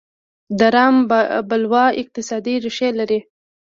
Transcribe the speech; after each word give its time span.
د 0.59 0.61
رام 0.75 0.95
بلوا 1.49 1.85
اقتصادي 2.01 2.55
ریښې 2.63 2.89
لرلې. 2.99 3.19